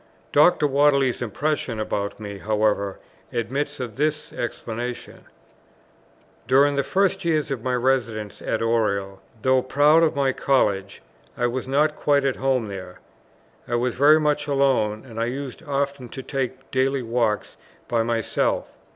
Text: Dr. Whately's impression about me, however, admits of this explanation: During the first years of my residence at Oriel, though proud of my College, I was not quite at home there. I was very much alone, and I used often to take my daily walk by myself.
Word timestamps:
Dr. 0.31 0.65
Whately's 0.65 1.21
impression 1.21 1.79
about 1.79 2.19
me, 2.19 2.39
however, 2.39 2.97
admits 3.31 3.79
of 3.79 3.97
this 3.97 4.33
explanation: 4.33 5.25
During 6.47 6.75
the 6.75 6.83
first 6.83 7.23
years 7.23 7.51
of 7.51 7.61
my 7.63 7.75
residence 7.75 8.41
at 8.41 8.63
Oriel, 8.63 9.21
though 9.43 9.61
proud 9.61 10.01
of 10.01 10.15
my 10.15 10.33
College, 10.33 11.03
I 11.37 11.45
was 11.45 11.67
not 11.67 11.95
quite 11.95 12.25
at 12.25 12.37
home 12.37 12.67
there. 12.67 12.99
I 13.67 13.75
was 13.75 13.93
very 13.93 14.19
much 14.19 14.47
alone, 14.47 15.05
and 15.07 15.19
I 15.21 15.25
used 15.25 15.61
often 15.67 16.09
to 16.09 16.23
take 16.23 16.57
my 16.57 16.63
daily 16.71 17.03
walk 17.03 17.45
by 17.87 18.01
myself. 18.01 18.71